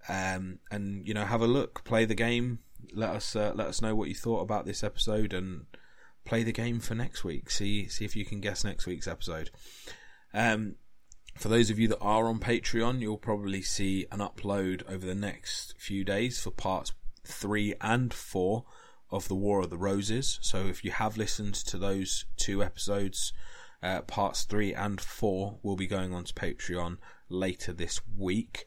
[0.08, 2.58] um, and you know have a look, play the game.
[2.92, 5.66] Let us uh, let us know what you thought about this episode, and
[6.24, 7.50] play the game for next week.
[7.50, 9.50] See see if you can guess next week's episode.
[10.34, 10.76] Um,
[11.34, 15.14] for those of you that are on Patreon, you'll probably see an upload over the
[15.14, 16.92] next few days for parts
[17.24, 18.64] three and four
[19.10, 20.38] of the War of the Roses.
[20.42, 23.32] So if you have listened to those two episodes,
[23.82, 28.66] uh, parts three and four will be going on to Patreon later this week,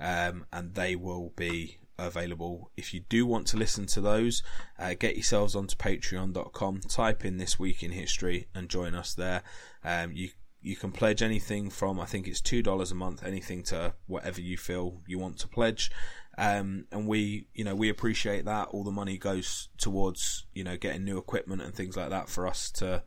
[0.00, 2.70] um, and they will be available.
[2.76, 4.42] If you do want to listen to those,
[4.78, 9.42] uh, get yourselves onto patreon.com, type in this week in history, and join us there.
[9.84, 10.30] Um, you
[10.62, 14.40] you can pledge anything from I think it's two dollars a month, anything to whatever
[14.40, 15.90] you feel you want to pledge.
[16.38, 18.68] Um, and we, you know, we appreciate that.
[18.68, 22.46] All the money goes towards, you know, getting new equipment and things like that for
[22.46, 23.02] us to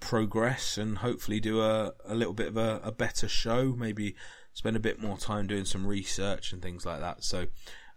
[0.00, 3.74] progress and hopefully do a, a little bit of a, a better show.
[3.76, 4.16] Maybe
[4.52, 7.24] spend a bit more time doing some research and things like that.
[7.24, 7.46] So,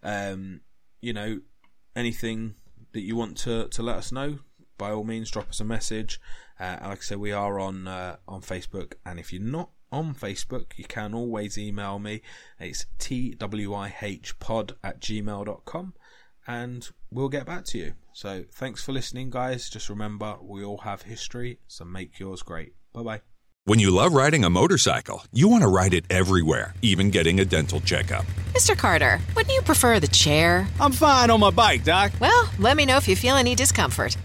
[0.04, 0.62] um,
[1.02, 1.40] you know,
[1.96, 2.56] anything
[2.94, 4.40] that you want to, to let us know,
[4.78, 6.20] by all means, drop us a message.
[6.60, 10.14] Uh, like I said, we are on uh, on Facebook, and if you're not on
[10.14, 12.22] Facebook, you can always email me.
[12.60, 15.94] It's twihpod at gmail.com
[16.48, 17.94] and we'll get back to you.
[18.14, 19.70] So thanks for listening, guys.
[19.70, 22.74] Just remember, we all have history, so make yours great.
[22.94, 23.22] Bye bye.
[23.68, 27.46] When you love riding a motorcycle, you want to ride it everywhere, even getting a
[27.46, 28.24] dental checkup.
[28.54, 28.78] Mr.
[28.78, 30.68] Carter, wouldn't you prefer the chair?
[30.80, 32.12] I'm fine on my bike, Doc.
[32.20, 34.16] Well, let me know if you feel any discomfort.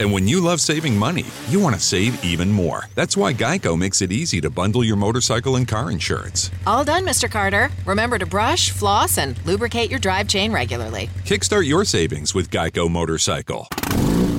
[0.00, 2.88] And when you love saving money, you want to save even more.
[2.94, 6.50] That's why Geico makes it easy to bundle your motorcycle and car insurance.
[6.66, 7.30] All done, Mr.
[7.30, 7.70] Carter.
[7.86, 11.08] Remember to brush, floss, and lubricate your drive chain regularly.
[11.24, 13.68] Kickstart your savings with Geico Motorcycle.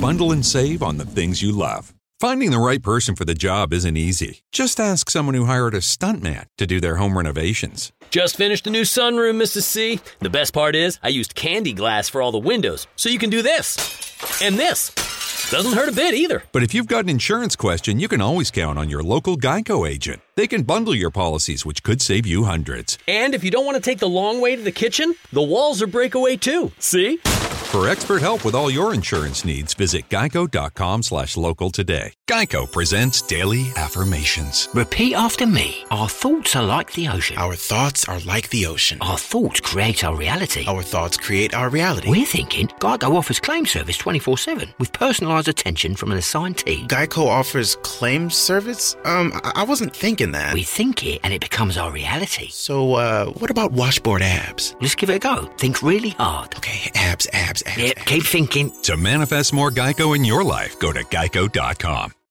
[0.01, 1.93] Bundle and save on the things you love.
[2.19, 4.39] Finding the right person for the job isn't easy.
[4.51, 7.91] Just ask someone who hired a stuntman to do their home renovations.
[8.09, 9.63] Just finished a new sunroom, Mrs.
[9.63, 9.99] C.
[10.19, 13.29] The best part is, I used candy glass for all the windows, so you can
[13.29, 13.77] do this
[14.41, 14.93] and this.
[15.51, 16.43] Doesn't hurt a bit either.
[16.51, 19.87] But if you've got an insurance question, you can always count on your local Geico
[19.87, 20.21] agent.
[20.33, 22.97] They can bundle your policies, which could save you hundreds.
[23.07, 25.83] And if you don't want to take the long way to the kitchen, the walls
[25.83, 26.71] are breakaway too.
[26.79, 27.19] See?
[27.71, 32.13] For expert help with all your insurance needs, visit geico.com slash local today.
[32.27, 34.69] Geico presents Daily Affirmations.
[34.73, 35.83] Repeat after me.
[35.91, 37.37] Our thoughts are like the ocean.
[37.37, 38.99] Our thoughts are like the ocean.
[39.01, 40.63] Our thoughts create our reality.
[40.67, 42.09] Our thoughts create our reality.
[42.09, 46.87] We're thinking Geico offers claim service 24-7 with personalised attention from an assigned team.
[46.87, 48.95] Geico offers claim service?
[49.03, 50.53] Um, I, I wasn't thinking that.
[50.53, 52.47] We think it and it becomes our reality.
[52.51, 54.75] So, uh, what about washboard abs?
[54.79, 55.45] Let's give it a go.
[55.57, 56.55] Think really hard.
[56.57, 57.77] Okay, abs, abs, abs.
[57.77, 58.71] Yep, keep thinking.
[58.83, 62.15] To manifest more Geico in your life, go to geico.com.